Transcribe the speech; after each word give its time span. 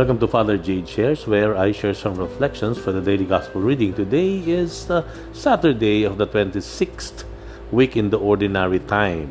Welcome 0.00 0.16
to 0.24 0.32
Father 0.32 0.56
Jade 0.56 0.88
Shares, 0.88 1.28
where 1.28 1.52
I 1.60 1.76
share 1.76 1.92
some 1.92 2.16
reflections 2.16 2.80
for 2.80 2.88
the 2.88 3.04
daily 3.04 3.28
gospel 3.28 3.60
reading. 3.60 3.92
Today 3.92 4.40
is 4.48 4.88
uh, 4.88 5.04
Saturday 5.36 6.08
of 6.08 6.16
the 6.16 6.24
26th 6.24 7.28
week 7.68 8.00
in 8.00 8.08
the 8.08 8.16
ordinary 8.16 8.80
time. 8.80 9.28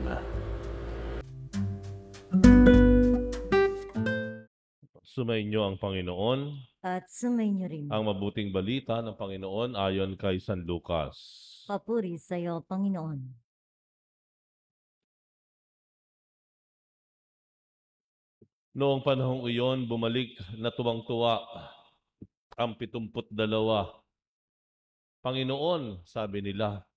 Sumainyo 5.02 5.74
ang 5.74 5.82
Panginoon, 5.82 6.62
at 6.86 7.10
sumainyo 7.10 7.66
rin. 7.66 7.90
ang 7.90 8.06
mabuting 8.06 8.54
balita 8.54 9.02
ng 9.02 9.18
Panginoon 9.18 9.74
ayon 9.74 10.14
kay 10.22 10.38
San 10.38 10.70
Lucas. 10.70 11.18
Papuri 11.66 12.22
sa 12.22 12.38
iyo, 12.38 12.62
Panginoon. 12.62 13.49
Noong 18.80 19.04
panahong 19.04 19.44
iyon, 19.52 19.92
bumalik 19.92 20.40
na 20.56 20.72
tuwang-tuwa 20.72 21.44
ang 22.56 22.80
pitumput 22.80 23.28
dalawa. 23.28 23.92
Panginoon, 25.20 26.08
sabi 26.08 26.40
nila, 26.40 26.88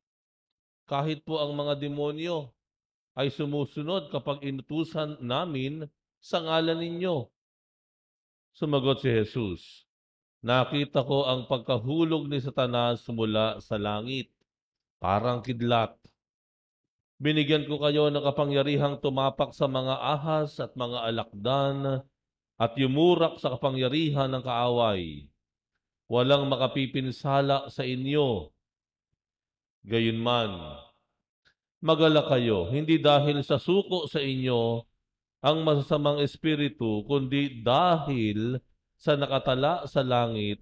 kahit 0.87 1.27
po 1.27 1.43
ang 1.43 1.51
mga 1.59 1.83
demonyo 1.83 2.55
ay 3.19 3.35
sumusunod 3.35 4.15
kapag 4.15 4.47
inutusan 4.47 5.19
namin 5.19 5.83
sa 6.23 6.39
ngalan 6.39 6.79
ninyo. 6.87 7.27
Sumagot 8.55 9.03
si 9.03 9.11
Jesus, 9.11 9.83
nakita 10.39 11.03
ko 11.03 11.27
ang 11.27 11.51
pagkahulog 11.51 12.31
ni 12.31 12.39
Satanas 12.39 13.03
mula 13.11 13.59
sa 13.59 13.75
langit, 13.75 14.31
parang 15.03 15.43
kidlat. 15.43 15.99
Binigyan 17.23 17.71
ko 17.71 17.79
kayo 17.79 18.11
ng 18.11 18.19
kapangyarihang 18.19 18.99
tumapak 18.99 19.55
sa 19.55 19.71
mga 19.71 19.95
ahas 19.95 20.59
at 20.59 20.75
mga 20.75 21.07
alakdan 21.07 22.03
at 22.59 22.73
yumurak 22.75 23.39
sa 23.39 23.55
kapangyarihan 23.55 24.27
ng 24.27 24.43
kaaway. 24.43 25.31
Walang 26.11 26.51
makapipinsala 26.51 27.71
sa 27.71 27.87
inyo. 27.87 28.51
Gayunman, 29.87 30.51
magala 31.79 32.27
kayo, 32.27 32.67
hindi 32.75 32.99
dahil 32.99 33.47
sa 33.47 33.55
suko 33.55 34.11
sa 34.11 34.19
inyo 34.19 34.83
ang 35.47 35.63
masasamang 35.63 36.19
espiritu, 36.27 37.07
kundi 37.07 37.63
dahil 37.63 38.59
sa 38.99 39.15
nakatala 39.15 39.87
sa 39.87 40.03
langit 40.03 40.59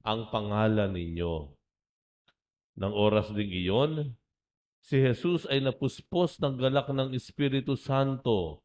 ang 0.00 0.32
pangalan 0.32 0.96
ninyo. 0.96 1.52
Nang 2.80 2.96
oras 2.96 3.28
ding 3.36 3.52
iyon, 3.52 4.16
si 4.84 5.00
Jesus 5.00 5.48
ay 5.48 5.64
napuspos 5.64 6.36
ng 6.44 6.60
galak 6.60 6.92
ng 6.92 7.16
Espiritu 7.16 7.72
Santo 7.72 8.60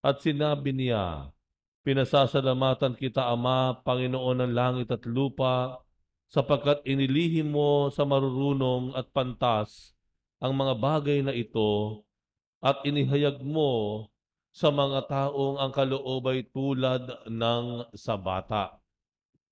at 0.00 0.24
sinabi 0.24 0.72
niya, 0.72 1.28
Pinasasalamatan 1.84 2.96
kita, 2.96 3.28
Ama, 3.32 3.80
Panginoon 3.84 4.44
ng 4.44 4.52
langit 4.52 4.88
at 4.92 5.04
lupa, 5.08 5.80
sapagkat 6.28 6.84
inilihim 6.84 7.48
mo 7.48 7.88
sa 7.88 8.04
marurunong 8.04 8.92
at 8.92 9.08
pantas 9.08 9.96
ang 10.36 10.52
mga 10.52 10.74
bagay 10.76 11.18
na 11.24 11.32
ito 11.32 12.04
at 12.60 12.84
inihayag 12.84 13.40
mo 13.40 14.04
sa 14.52 14.68
mga 14.68 15.08
taong 15.08 15.56
ang 15.56 15.72
kaloob 15.72 16.28
ay 16.28 16.44
tulad 16.52 17.08
ng 17.24 17.88
sa 17.96 18.20
bata. 18.20 18.76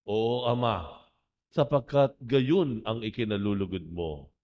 Oo, 0.05 0.45
Ama, 0.45 1.09
sapagkat 1.49 2.21
gayon 2.21 2.85
ang 2.85 3.01
ikinalulugod 3.01 3.87
mo. 3.89 4.36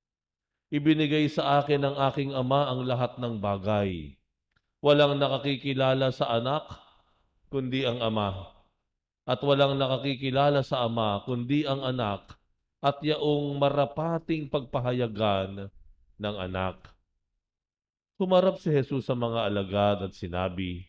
Ibinigay 0.72 1.28
sa 1.28 1.60
akin 1.60 1.84
ng 1.84 1.96
aking 2.08 2.32
ama 2.32 2.72
ang 2.72 2.88
lahat 2.88 3.20
ng 3.20 3.36
bagay. 3.36 4.16
Walang 4.80 5.20
nakakikilala 5.20 6.08
sa 6.08 6.32
anak, 6.32 6.64
kundi 7.52 7.84
ang 7.84 8.00
ama. 8.00 8.56
At 9.28 9.44
walang 9.44 9.76
nakakikilala 9.76 10.64
sa 10.64 10.88
ama, 10.88 11.20
kundi 11.28 11.68
ang 11.68 11.84
anak, 11.84 12.40
at 12.80 13.04
yaong 13.04 13.60
marapating 13.60 14.48
pagpahayagan 14.48 15.68
ng 16.16 16.36
anak. 16.40 16.80
Humarap 18.16 18.56
si 18.56 18.72
Jesus 18.72 19.04
sa 19.04 19.12
mga 19.12 19.52
alagad 19.52 20.08
at 20.08 20.16
sinabi, 20.16 20.88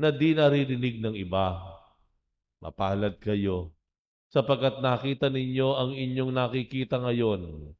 na 0.00 0.08
di 0.08 0.32
naririnig 0.32 0.96
ng 0.96 1.12
iba. 1.12 1.60
Mapalad 2.64 3.20
kayo, 3.20 3.76
sapagkat 4.32 4.80
nakita 4.80 5.28
ninyo 5.28 5.68
ang 5.76 5.92
inyong 5.92 6.32
nakikita 6.32 6.96
ngayon. 6.96 7.76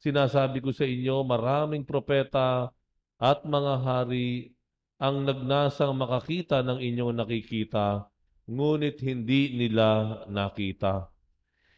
Sinasabi 0.00 0.64
ko 0.64 0.72
sa 0.72 0.88
inyo, 0.88 1.20
maraming 1.28 1.84
propeta 1.84 2.72
at 3.20 3.44
mga 3.44 3.74
hari 3.84 4.56
ang 4.96 5.28
nagnasang 5.28 5.92
makakita 5.92 6.64
ng 6.64 6.80
inyong 6.80 7.20
nakikita, 7.20 8.08
ngunit 8.48 8.96
hindi 9.04 9.52
nila 9.60 10.24
nakita. 10.24 11.12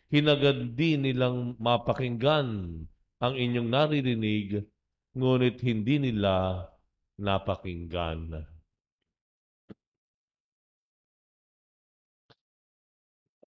Hinagad 0.07 0.79
din 0.79 1.03
nilang 1.03 1.59
mapakinggan 1.59 2.79
ang 3.23 3.35
inyong 3.35 3.69
naririnig, 3.71 4.67
ngunit 5.19 5.59
hindi 5.63 5.99
nila 6.03 6.67
napakinggan. 7.19 8.47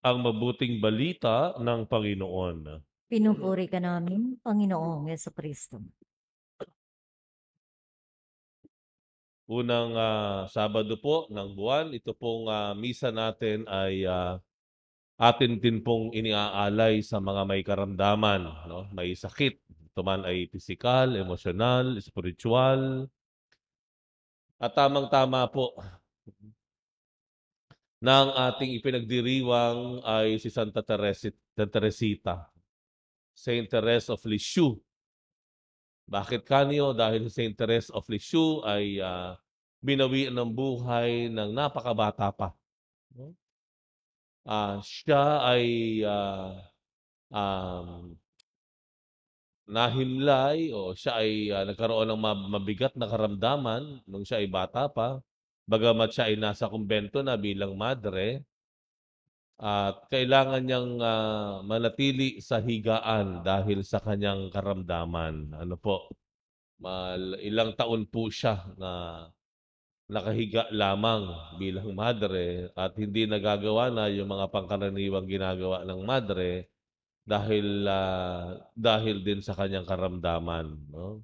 Ang 0.05 0.17
mabuting 0.19 0.83
balita 0.83 1.55
ng 1.59 1.87
Panginoon. 1.87 2.59
Pinupuri 3.05 3.69
ka 3.69 3.77
namin, 3.77 4.41
Panginoong 4.41 5.13
Yeso 5.13 5.29
Kristo. 5.29 5.77
Unang 9.45 9.93
ah, 9.93 10.49
Sabado 10.49 10.97
po 10.97 11.29
ng 11.29 11.53
buwan, 11.53 11.93
ito 11.93 12.17
pong 12.17 12.49
ah, 12.49 12.73
misa 12.73 13.13
natin 13.13 13.61
ay 13.69 14.09
ah, 14.09 14.41
atin 15.21 15.61
din 15.61 15.85
pong 15.85 16.17
iniaalay 16.17 17.05
sa 17.05 17.21
mga 17.21 17.45
may 17.45 17.61
karamdaman, 17.61 18.41
no? 18.65 18.89
may 18.89 19.13
sakit. 19.13 19.61
Ito 19.93 20.01
man 20.01 20.25
ay 20.25 20.49
pisikal, 20.49 21.13
emosyonal, 21.13 22.01
spiritual. 22.01 23.05
At 24.57 24.73
tamang-tama 24.73 25.45
po 25.53 25.77
ng 28.01 28.27
ating 28.33 28.81
ipinagdiriwang 28.81 30.01
ay 30.01 30.41
si 30.41 30.49
Santa 30.49 30.81
Teresita, 30.81 31.69
Teresita, 31.69 32.54
Saint 33.35 33.67
Therese 33.67 34.07
of 34.09 34.23
Lisieux. 34.23 34.79
Bakit 36.07 36.47
kanyo? 36.47 36.95
Dahil 36.95 37.27
si 37.27 37.43
Saint 37.43 37.53
Therese 37.53 37.91
of 37.91 38.07
Lisieux 38.07 38.63
ay 38.63 39.03
ah, 39.03 39.35
binawi 39.83 40.31
ng 40.31 40.49
buhay 40.49 41.27
ng 41.29 41.51
napakabata 41.51 42.31
pa. 42.31 42.55
Ah, 44.47 44.79
siya 44.79 45.41
ay 45.43 45.65
ah, 46.05 46.53
um, 47.33 48.15
nahimlay 49.65 50.69
o 50.69 50.93
siya 50.93 51.17
ay 51.21 51.49
ah, 51.49 51.65
nagkaroon 51.65 52.07
ng 52.13 52.21
mab- 52.21 52.49
mabigat 52.53 52.93
na 52.93 53.09
karamdaman 53.09 54.05
nung 54.05 54.23
siya 54.23 54.39
ay 54.41 54.47
bata 54.49 54.85
pa. 54.87 55.19
Bagamat 55.65 56.13
siya 56.13 56.29
ay 56.29 56.37
nasa 56.37 56.69
kumbento 56.69 57.25
na 57.25 57.33
bilang 57.33 57.73
madre, 57.73 58.45
at 59.55 60.11
kailangan 60.11 60.63
niyang 60.67 60.99
ah, 60.99 61.63
manatili 61.63 62.43
sa 62.43 62.59
higaan 62.59 63.39
dahil 63.39 63.87
sa 63.87 64.03
kanyang 64.03 64.51
karamdaman. 64.51 65.55
Ano 65.55 65.75
po? 65.79 66.11
Mal, 66.83 67.39
ilang 67.39 67.71
taon 67.79 68.03
po 68.03 68.27
siya 68.27 68.67
na 68.75 68.91
nakahiga 70.11 70.67
lamang 70.75 71.55
bilang 71.57 71.95
madre 71.95 72.69
at 72.75 72.93
hindi 72.99 73.25
nagagawa 73.25 73.89
na 73.89 74.11
yung 74.11 74.29
mga 74.29 74.51
pangkaraniwang 74.53 75.25
ginagawa 75.25 75.81
ng 75.87 76.01
madre 76.03 76.67
dahil 77.25 77.87
ah, 77.87 78.59
dahil 78.75 79.23
din 79.23 79.39
sa 79.39 79.55
kanyang 79.55 79.87
karamdaman, 79.87 80.67
no? 80.91 81.23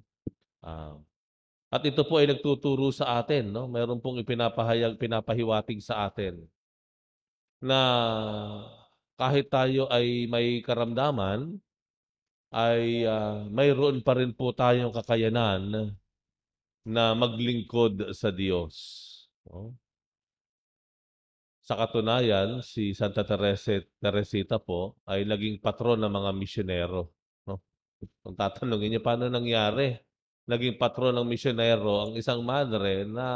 Ah, 0.64 0.96
at 1.72 1.82
ito 1.84 2.04
po 2.04 2.20
ay 2.20 2.28
nagtuturo 2.32 2.88
sa 2.92 3.20
atin, 3.20 3.52
no? 3.52 3.68
Meron 3.68 4.00
pong 4.00 4.24
ipinapahayag, 4.24 4.96
pinapahiwatig 4.96 5.84
sa 5.84 6.08
atin 6.08 6.48
na 7.62 7.80
kahit 9.14 9.46
tayo 9.48 9.86
ay 9.86 10.26
may 10.26 10.58
karamdaman, 10.66 11.62
ay 12.52 13.06
ah, 13.08 13.46
mayroon 13.48 14.04
pa 14.04 14.18
rin 14.18 14.34
po 14.34 14.52
tayong 14.52 14.92
kakayanan 14.92 15.94
na 16.84 17.14
maglingkod 17.14 18.10
sa 18.12 18.34
Diyos. 18.34 18.74
no? 19.46 19.78
Sa 21.62 21.78
katunayan, 21.78 22.58
si 22.66 22.90
Santa 22.92 23.22
Teresa, 23.22 23.78
Teresita 24.02 24.58
po 24.58 24.98
ay 25.06 25.22
naging 25.22 25.62
patron 25.62 26.02
ng 26.02 26.10
mga 26.10 26.30
misyonero. 26.34 27.14
No? 27.46 27.62
Kung 28.26 28.34
tatanungin 28.34 28.98
niyo, 28.98 29.00
paano 29.00 29.30
nangyari? 29.30 29.94
Naging 30.50 30.74
patron 30.74 31.14
ng 31.14 31.28
misyonero 31.30 32.10
ang 32.10 32.12
isang 32.18 32.42
madre 32.42 33.06
na 33.06 33.26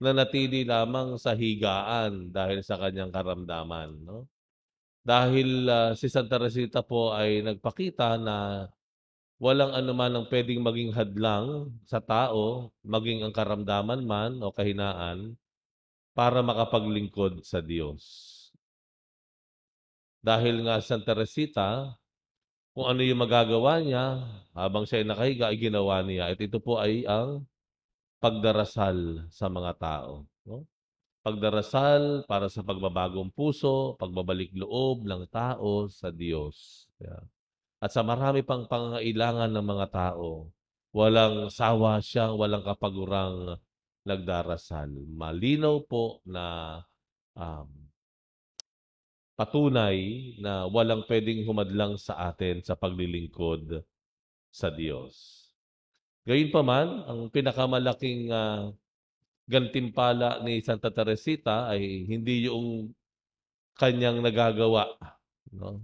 nanatili 0.00 0.64
lamang 0.64 1.20
sa 1.20 1.36
higaan 1.36 2.32
dahil 2.32 2.64
sa 2.64 2.80
kanyang 2.80 3.12
karamdaman. 3.12 4.00
No? 4.00 4.26
Dahil 5.04 5.68
ah, 5.68 5.92
si 5.92 6.08
Santa 6.08 6.40
Teresita 6.40 6.80
po 6.80 7.12
ay 7.12 7.44
nagpakita 7.44 8.16
na 8.16 8.68
walang 9.40 9.72
anuman 9.72 10.20
ang 10.20 10.26
pwedeng 10.28 10.60
maging 10.64 10.92
hadlang 10.92 11.72
sa 11.84 12.00
tao, 12.00 12.72
maging 12.84 13.24
ang 13.24 13.32
karamdaman 13.32 14.04
man 14.04 14.32
o 14.44 14.52
kahinaan, 14.52 15.36
para 16.12 16.44
makapaglingkod 16.44 17.40
sa 17.44 17.64
Diyos. 17.64 18.36
Dahil 20.20 20.68
nga 20.68 20.84
Santa 20.84 21.16
Teresita, 21.16 21.96
kung 22.76 22.86
ano 22.86 23.00
yung 23.00 23.24
magagawa 23.24 23.80
niya 23.80 24.20
habang 24.52 24.84
siya 24.84 25.00
ay 25.00 25.06
nakahiga, 25.08 25.44
ay 25.48 25.58
ginawa 25.58 26.04
niya. 26.04 26.28
At 26.28 26.38
ito 26.38 26.60
po 26.60 26.76
ay 26.76 27.08
ang 27.08 27.48
pagdarasal 28.20 29.26
sa 29.32 29.48
mga 29.48 29.72
tao. 29.80 30.28
No? 30.44 30.68
Pagdarasal 31.20 32.24
para 32.24 32.48
sa 32.48 32.64
pagbabagong 32.64 33.32
puso, 33.32 33.96
pagbabalik 34.00 34.52
loob 34.56 35.04
ng 35.04 35.28
tao 35.28 35.88
sa 35.88 36.08
Diyos. 36.08 36.88
Yeah. 37.00 37.24
At 37.80 37.96
sa 37.96 38.04
marami 38.04 38.44
pang 38.44 38.68
pangailangan 38.68 39.52
ng 39.52 39.66
mga 39.66 39.86
tao, 39.88 40.52
walang 40.92 41.48
sawa 41.48 42.00
siyang, 42.00 42.36
walang 42.36 42.64
kapagurang 42.64 43.56
nagdarasal. 44.04 44.88
Malinaw 45.12 45.84
po 45.88 46.20
na 46.28 46.76
um, 47.36 47.68
patunay 49.36 49.96
na 50.36 50.68
walang 50.68 51.04
pwedeng 51.08 51.48
humadlang 51.48 51.96
sa 51.96 52.28
atin 52.28 52.60
sa 52.60 52.76
paglilingkod 52.76 53.80
sa 54.52 54.68
Diyos. 54.68 55.39
Gayunpaman, 56.30 57.10
ang 57.10 57.26
pinakamalaking 57.26 58.30
uh, 58.30 58.70
gantimpala 59.50 60.38
ni 60.46 60.62
Santa 60.62 60.94
Teresita 60.94 61.66
ay 61.66 62.06
hindi 62.06 62.46
yung 62.46 62.94
kanyang 63.74 64.22
nagagawa. 64.22 64.94
No? 65.50 65.82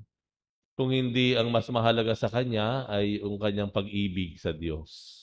Kung 0.79 0.95
hindi 0.95 1.35
ang 1.35 1.51
mas 1.51 1.67
mahalaga 1.67 2.15
sa 2.15 2.31
kanya 2.31 2.87
ay 2.87 3.19
yung 3.19 3.43
kanyang 3.43 3.75
pag-ibig 3.75 4.39
sa 4.39 4.55
Diyos. 4.55 5.19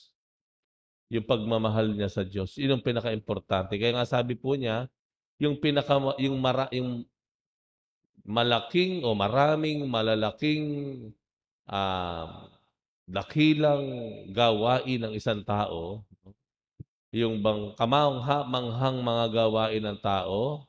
Yung 1.08 1.24
pagmamahal 1.24 1.96
niya 1.96 2.12
sa 2.12 2.20
Diyos. 2.20 2.60
Yun 2.60 2.76
ang 2.76 2.84
pinaka-importante. 2.84 3.80
Kaya 3.80 3.96
nga 3.96 4.04
sabi 4.04 4.36
po 4.36 4.52
niya, 4.60 4.92
yung 5.40 5.56
pinaka 5.56 5.96
yung 6.20 6.36
mara, 6.36 6.68
yung 6.68 7.00
malaking 8.28 9.00
o 9.08 9.16
maraming 9.16 9.88
malalaking 9.88 10.64
uh, 11.64 12.44
dakilang 13.04 13.84
gawain 14.32 15.00
ng 15.04 15.12
isang 15.16 15.44
tao, 15.44 16.04
yung 17.14 17.38
bang 17.44 17.76
kamangha-manghang 17.78 18.98
mga 19.04 19.24
gawain 19.30 19.84
ng 19.84 19.98
tao, 20.02 20.66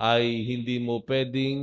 ay 0.00 0.46
hindi 0.48 0.80
mo 0.80 1.04
pwedeng 1.04 1.60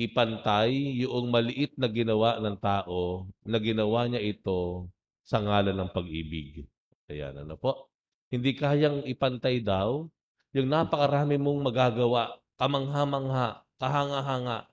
ipantay 0.00 1.04
yung 1.04 1.28
maliit 1.28 1.76
na 1.76 1.86
ginawa 1.86 2.40
ng 2.40 2.56
tao 2.56 3.28
na 3.44 3.60
ginawa 3.60 4.08
niya 4.08 4.24
ito 4.24 4.88
sa 5.22 5.38
ngalan 5.44 5.76
ng 5.76 5.90
pag-ibig. 5.92 6.64
Ayan, 7.12 7.36
ano 7.36 7.54
po? 7.60 7.92
Hindi 8.32 8.56
kayang 8.56 9.04
ipantay 9.04 9.60
daw 9.60 10.08
yung 10.56 10.68
napakarami 10.70 11.36
mong 11.36 11.60
magagawa, 11.68 12.40
kamangha-mangha, 12.56 13.60
kahanga-hanga. 13.76 14.70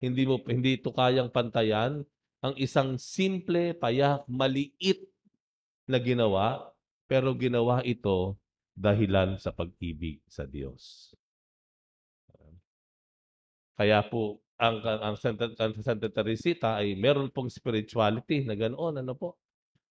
Hindi 0.00 0.24
mo 0.24 0.40
hindi 0.48 0.80
ito 0.80 0.94
kayang 0.94 1.28
pantayan 1.28 2.06
ang 2.44 2.52
isang 2.60 3.00
simple, 3.00 3.72
payak, 3.72 4.28
maliit 4.28 5.00
na 5.88 5.96
ginawa, 5.96 6.68
pero 7.08 7.32
ginawa 7.32 7.80
ito 7.80 8.36
dahilan 8.76 9.40
sa 9.40 9.48
pag-ibig 9.48 10.20
sa 10.28 10.44
Diyos. 10.44 11.16
Kaya 13.80 14.04
po, 14.04 14.44
ang, 14.60 14.84
ang 14.84 15.16
Santa, 15.16 15.48
ang 15.56 15.72
Santa 15.80 16.12
Teresita 16.12 16.76
ay 16.76 16.92
meron 17.00 17.32
pong 17.32 17.48
spirituality 17.48 18.44
na 18.44 18.52
ganoon, 18.52 19.00
ano 19.00 19.16
po, 19.16 19.40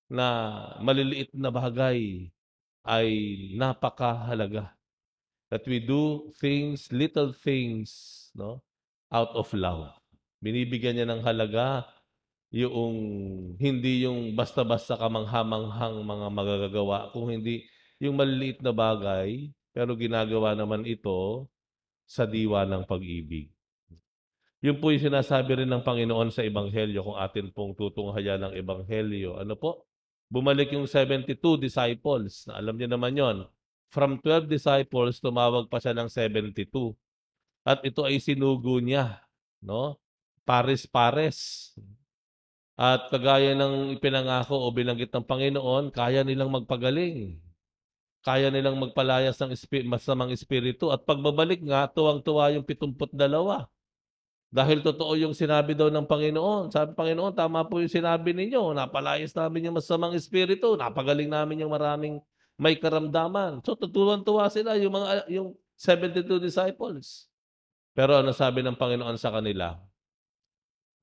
na 0.06 0.54
maliliit 0.78 1.34
na 1.34 1.50
bagay 1.50 2.30
ay 2.86 3.10
napakahalaga. 3.58 4.78
That 5.50 5.66
we 5.66 5.82
do 5.82 6.30
things, 6.38 6.94
little 6.94 7.34
things, 7.34 7.90
no, 8.38 8.62
out 9.10 9.34
of 9.34 9.50
love. 9.58 9.90
Binibigyan 10.38 11.02
niya 11.02 11.10
ng 11.10 11.22
halaga 11.26 11.86
yung 12.54 12.96
hindi 13.58 14.06
yung 14.06 14.38
basta-basta 14.38 14.94
kamanghamanghang 14.94 16.06
mga 16.06 16.28
magagagawa, 16.30 17.10
kung 17.10 17.34
hindi 17.34 17.66
yung 17.98 18.14
maliliit 18.14 18.62
na 18.62 18.70
bagay, 18.70 19.50
pero 19.74 19.98
ginagawa 19.98 20.54
naman 20.54 20.86
ito 20.86 21.50
sa 22.06 22.30
diwa 22.30 22.62
ng 22.70 22.86
pag-ibig. 22.86 23.50
Yun 24.64 24.80
po 24.80 24.94
yung 24.94 25.02
sinasabi 25.02 25.66
rin 25.66 25.72
ng 25.74 25.84
Panginoon 25.84 26.30
sa 26.32 26.46
Ebanghelyo 26.46 27.04
kung 27.04 27.18
atin 27.20 27.52
pong 27.52 27.76
tutunghayan 27.76 28.48
ng 28.48 28.54
Ebanghelyo. 28.56 29.42
Ano 29.42 29.60
po? 29.60 29.84
Bumalik 30.32 30.72
yung 30.72 30.88
72 30.88 31.36
disciples. 31.60 32.48
Na 32.48 32.62
alam 32.62 32.80
niyo 32.80 32.88
naman 32.88 33.12
yon. 33.12 33.38
From 33.92 34.22
12 34.24 34.48
disciples, 34.48 35.20
tumawag 35.20 35.68
pa 35.68 35.84
siya 35.84 35.92
ng 35.92 36.08
72. 36.08 36.96
At 37.68 37.84
ito 37.84 38.08
ay 38.08 38.24
sinugo 38.24 38.80
niya. 38.80 39.20
No? 39.60 40.00
Pares-pares. 40.48 41.74
At 42.84 43.08
kagaya 43.08 43.56
ng 43.56 43.96
ipinangako 43.96 44.60
o 44.60 44.68
binanggit 44.68 45.08
ng 45.16 45.24
Panginoon, 45.24 45.96
kaya 45.96 46.20
nilang 46.28 46.52
magpagaling. 46.52 47.40
Kaya 48.28 48.52
nilang 48.52 48.76
magpalayas 48.76 49.40
ng 49.40 49.56
masamang 49.88 50.36
espiritu. 50.36 50.92
At 50.92 51.08
pagbabalik 51.08 51.64
nga, 51.64 51.88
tuwang-tuwa 51.88 52.52
yung 52.52 52.68
72. 52.68 53.08
Dahil 54.52 54.84
totoo 54.84 55.16
yung 55.16 55.32
sinabi 55.32 55.80
daw 55.80 55.88
ng 55.88 56.04
Panginoon. 56.04 56.76
Sabi 56.76 56.92
Panginoon, 56.92 57.32
tama 57.32 57.64
po 57.64 57.80
yung 57.80 57.92
sinabi 57.92 58.36
ninyo. 58.36 58.76
Napalayas 58.76 59.32
namin 59.32 59.72
yung 59.72 59.80
masamang 59.80 60.12
espiritu. 60.20 60.76
Napagaling 60.76 61.32
namin 61.32 61.64
yung 61.64 61.72
maraming 61.72 62.20
may 62.60 62.76
karamdaman. 62.76 63.64
So, 63.64 63.80
tutuwan-tuwa 63.80 64.52
sila 64.52 64.76
yung 64.76 64.92
mga 64.92 65.32
yung 65.32 65.56
72 65.80 66.28
disciples. 66.38 67.32
Pero 67.96 68.20
ano 68.20 68.36
sabi 68.36 68.60
ng 68.60 68.76
Panginoon 68.76 69.16
sa 69.16 69.32
kanila? 69.32 69.80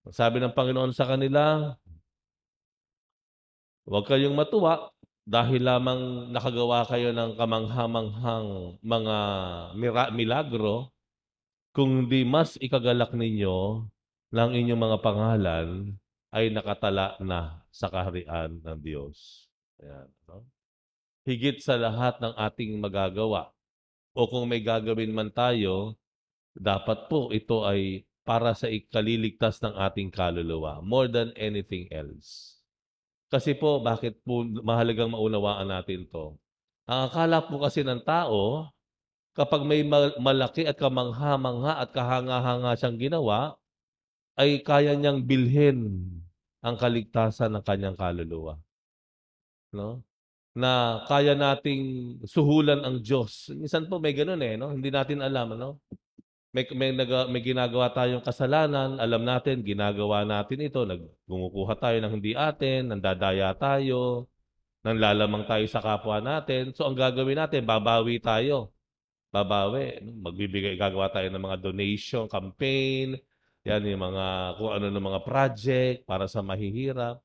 Sabi 0.09 0.41
ng 0.41 0.57
Panginoon 0.57 0.97
sa 0.97 1.05
kanila, 1.05 1.77
huwag 3.85 4.09
kayong 4.09 4.33
matuwa 4.33 4.89
dahil 5.29 5.61
lamang 5.61 6.33
nakagawa 6.33 6.89
kayo 6.89 7.13
ng 7.13 7.37
kamanghamanghang 7.37 8.81
mga 8.81 9.19
milagro, 10.17 10.89
kung 11.71 12.09
di 12.09 12.25
mas 12.27 12.57
ikagalak 12.59 13.13
ninyo 13.15 13.87
ng 14.35 14.51
inyong 14.57 14.81
mga 14.81 14.99
pangalan 15.05 15.69
ay 16.35 16.51
nakatala 16.51 17.15
na 17.23 17.63
sa 17.71 17.87
kaharian 17.87 18.59
ng 18.59 18.79
Diyos. 18.83 19.47
Ayan, 19.79 20.09
no? 20.27 20.47
Higit 21.29 21.63
sa 21.63 21.79
lahat 21.79 22.19
ng 22.19 22.35
ating 22.35 22.75
magagawa. 22.81 23.53
O 24.17 24.27
kung 24.27 24.51
may 24.51 24.59
gagawin 24.65 25.15
man 25.15 25.31
tayo, 25.31 25.95
dapat 26.57 27.07
po 27.07 27.31
ito 27.31 27.63
ay 27.63 28.03
para 28.31 28.55
sa 28.55 28.71
ikaliligtas 28.71 29.59
ng 29.59 29.75
ating 29.75 30.15
kaluluwa 30.15 30.79
more 30.87 31.11
than 31.11 31.35
anything 31.35 31.91
else. 31.91 32.63
Kasi 33.27 33.59
po, 33.59 33.83
bakit 33.83 34.23
po 34.23 34.47
mahalagang 34.47 35.11
maunawaan 35.11 35.67
natin 35.67 36.07
to? 36.07 36.39
Ang 36.87 37.11
akala 37.11 37.43
po 37.43 37.59
kasi 37.59 37.83
ng 37.83 38.07
tao, 38.07 38.71
kapag 39.35 39.67
may 39.67 39.83
malaki 40.23 40.63
at 40.63 40.79
kamangha-mangha 40.79 41.83
at 41.83 41.91
kahanga-hanga 41.91 42.79
siyang 42.79 42.99
ginawa, 43.03 43.59
ay 44.39 44.63
kaya 44.63 44.95
niyang 44.95 45.27
bilhin 45.27 45.99
ang 46.63 46.79
kaligtasan 46.79 47.51
ng 47.51 47.67
kanyang 47.67 47.99
kaluluwa. 47.99 48.63
No? 49.75 50.07
Na 50.55 51.03
kaya 51.11 51.35
nating 51.35 52.19
suhulan 52.27 52.83
ang 52.87 53.03
Diyos. 53.03 53.51
Minsan 53.55 53.91
po 53.91 53.99
may 53.99 54.15
ganun 54.15 54.43
eh, 54.43 54.55
no? 54.55 54.71
Hindi 54.71 54.91
natin 54.91 55.19
alam, 55.19 55.59
no? 55.59 55.83
May, 56.51 56.67
may, 56.75 56.91
nag, 56.91 57.11
may 57.31 57.43
ginagawa 57.43 57.95
tayong 57.95 58.27
kasalanan, 58.27 58.99
alam 58.99 59.23
natin, 59.23 59.63
ginagawa 59.63 60.27
natin 60.27 60.67
ito, 60.67 60.83
nagkumukuha 60.83 61.75
tayo 61.79 61.97
ng 62.03 62.13
hindi 62.19 62.35
atin, 62.35 62.91
nandadaya 62.91 63.55
tayo, 63.55 64.27
nanlalamang 64.83 65.47
tayo 65.47 65.63
sa 65.71 65.79
kapwa 65.79 66.19
natin. 66.19 66.75
So, 66.75 66.91
ang 66.91 66.99
gagawin 66.99 67.39
natin, 67.39 67.63
babawi 67.63 68.19
tayo. 68.19 68.75
Babawi. 69.31 70.03
Magbibigay, 70.03 70.75
gagawa 70.75 71.07
tayo 71.15 71.31
ng 71.31 71.39
mga 71.39 71.59
donation, 71.63 72.27
campaign, 72.27 73.15
yan 73.63 73.87
yung 73.87 74.03
mga, 74.11 74.27
kung 74.59 74.73
ano 74.75 74.87
ng 74.91 75.07
mga 75.07 75.21
project 75.23 75.99
para 76.03 76.27
sa 76.27 76.43
mahihirap. 76.43 77.23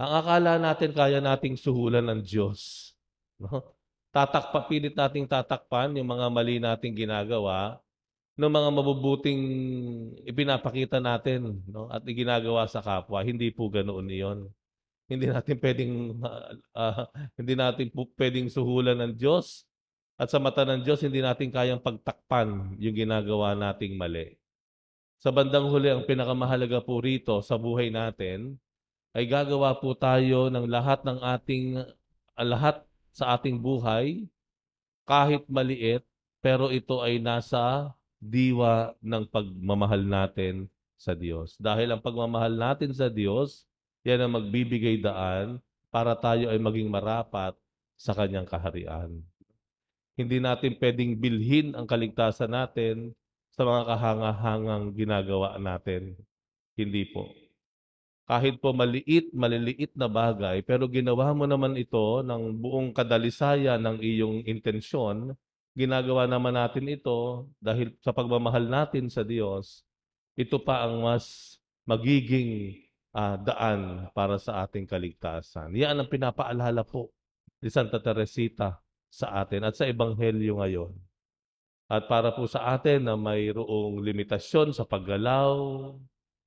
Ang 0.00 0.12
akala 0.24 0.56
natin, 0.56 0.96
kaya 0.96 1.20
nating 1.20 1.60
suhulan 1.60 2.06
ng 2.06 2.20
Diyos. 2.24 2.92
No? 3.36 3.76
Tatakpa, 4.08 4.64
pilit 4.72 4.96
nating 4.96 5.28
tatakpan 5.28 5.92
yung 6.00 6.08
mga 6.16 6.26
mali 6.32 6.56
nating 6.56 6.96
ginagawa 6.96 7.76
ng 8.38 8.52
mga 8.54 8.70
mabubuting 8.70 9.42
ipinapakita 10.22 11.02
natin 11.02 11.58
no? 11.66 11.90
at 11.90 12.06
iginagawa 12.06 12.70
sa 12.70 12.78
kapwa. 12.78 13.18
Hindi 13.26 13.50
po 13.50 13.66
ganoon 13.66 14.06
iyon. 14.06 14.38
Hindi 15.10 15.26
natin 15.26 15.56
pwedeng 15.58 15.94
uh, 16.70 17.02
hindi 17.34 17.54
natin 17.58 17.90
po 17.90 18.06
pwedeng 18.14 18.46
suhulan 18.46 18.94
ng 19.02 19.12
Diyos 19.18 19.66
at 20.14 20.30
sa 20.30 20.38
mata 20.38 20.62
ng 20.62 20.86
Diyos 20.86 21.02
hindi 21.02 21.18
natin 21.18 21.50
kayang 21.50 21.82
pagtakpan 21.82 22.78
yung 22.78 22.94
ginagawa 22.94 23.58
nating 23.58 23.98
mali. 23.98 24.38
Sa 25.18 25.34
bandang 25.34 25.66
huli 25.66 25.90
ang 25.90 26.06
pinakamahalaga 26.06 26.78
po 26.78 27.02
rito 27.02 27.42
sa 27.42 27.58
buhay 27.58 27.90
natin 27.90 28.54
ay 29.18 29.26
gagawa 29.26 29.74
po 29.74 29.98
tayo 29.98 30.46
ng 30.46 30.70
lahat 30.70 31.02
ng 31.02 31.18
ating 31.26 31.82
lahat 32.38 32.86
sa 33.10 33.34
ating 33.34 33.58
buhay 33.58 34.30
kahit 35.02 35.42
maliit 35.50 36.06
pero 36.38 36.70
ito 36.70 37.02
ay 37.02 37.18
nasa 37.18 37.90
diwa 38.18 38.94
ng 38.98 39.24
pagmamahal 39.30 40.02
natin 40.02 40.66
sa 40.98 41.14
Diyos. 41.14 41.54
Dahil 41.56 41.94
ang 41.94 42.02
pagmamahal 42.02 42.54
natin 42.54 42.90
sa 42.90 43.06
Diyos, 43.06 43.64
yan 44.02 44.26
ang 44.26 44.38
magbibigay 44.38 44.98
daan 44.98 45.62
para 45.88 46.18
tayo 46.18 46.50
ay 46.50 46.58
maging 46.58 46.90
marapat 46.90 47.54
sa 47.98 48.14
kanyang 48.14 48.46
kaharian. 48.46 49.22
Hindi 50.18 50.42
natin 50.42 50.74
pwedeng 50.82 51.14
bilhin 51.14 51.78
ang 51.78 51.86
kaligtasan 51.86 52.50
natin 52.50 53.14
sa 53.54 53.62
mga 53.62 53.86
kahanga-hangang 53.86 54.84
ginagawa 54.94 55.54
natin. 55.58 56.18
Hindi 56.74 57.06
po. 57.10 57.30
Kahit 58.28 58.60
po 58.60 58.76
maliit, 58.76 59.32
maliliit 59.32 59.96
na 59.96 60.04
bagay, 60.04 60.60
pero 60.60 60.84
ginawa 60.84 61.32
mo 61.32 61.48
naman 61.48 61.78
ito 61.80 62.20
ng 62.20 62.60
buong 62.60 62.92
kadalisaya 62.92 63.80
ng 63.80 64.04
iyong 64.04 64.44
intensyon, 64.44 65.32
ginagawa 65.78 66.26
naman 66.26 66.58
natin 66.58 66.90
ito 66.90 67.46
dahil 67.62 67.94
sa 68.02 68.10
pagmamahal 68.10 68.66
natin 68.66 69.06
sa 69.06 69.22
Diyos, 69.22 69.86
ito 70.34 70.58
pa 70.58 70.82
ang 70.82 71.06
mas 71.06 71.54
magiging 71.86 72.82
ah, 73.14 73.38
daan 73.38 74.10
para 74.10 74.42
sa 74.42 74.66
ating 74.66 74.90
kaligtasan. 74.90 75.70
Yan 75.78 76.02
ang 76.02 76.10
pinapaalala 76.10 76.82
po 76.82 77.14
ni 77.62 77.70
Santa 77.70 78.02
Teresita 78.02 78.82
sa 79.06 79.38
atin 79.38 79.70
at 79.70 79.78
sa 79.78 79.86
Ebanghelyo 79.86 80.58
ngayon. 80.58 80.92
At 81.88 82.10
para 82.10 82.34
po 82.34 82.44
sa 82.50 82.74
atin 82.74 83.06
na 83.06 83.14
mayroong 83.14 84.02
limitasyon 84.02 84.74
sa 84.74 84.84
paggalaw, 84.84 85.56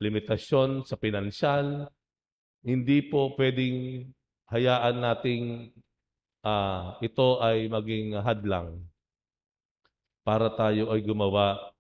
limitasyon 0.04 0.86
sa 0.86 1.00
pinansyal, 1.00 1.88
hindi 2.62 3.00
po 3.08 3.34
pwedeng 3.40 4.12
hayaan 4.52 5.02
nating 5.02 5.72
ah, 6.44 7.00
ito 7.00 7.40
ay 7.40 7.72
maging 7.72 8.20
hadlang 8.20 8.91
para 10.22 10.54
tayo 10.54 10.94
ay 10.94 11.02
gumawa 11.02 11.74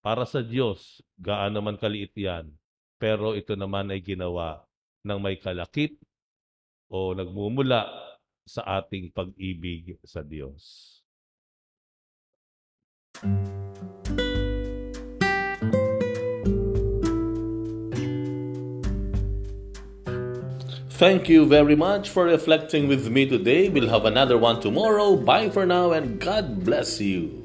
para 0.00 0.24
sa 0.24 0.40
Diyos, 0.40 1.04
gaano 1.20 1.60
man 1.60 1.76
kaliit 1.76 2.16
yan, 2.16 2.48
pero 2.96 3.36
ito 3.36 3.52
naman 3.52 3.92
ay 3.92 4.00
ginawa 4.00 4.64
ng 5.04 5.20
may 5.20 5.36
kalakip 5.36 5.96
o 6.88 7.12
nagmumula 7.12 7.84
sa 8.48 8.80
ating 8.80 9.12
pag-ibig 9.12 10.00
sa 10.02 10.24
Diyos. 10.24 10.96
Thank 21.00 21.32
you 21.32 21.48
very 21.48 21.76
much 21.76 22.12
for 22.12 22.28
reflecting 22.28 22.84
with 22.84 23.08
me 23.08 23.24
today. 23.24 23.72
We'll 23.72 23.88
have 23.88 24.04
another 24.04 24.36
one 24.36 24.60
tomorrow. 24.60 25.16
Bye 25.16 25.48
for 25.48 25.64
now 25.64 25.96
and 25.96 26.20
God 26.20 26.60
bless 26.60 27.00
you. 27.00 27.39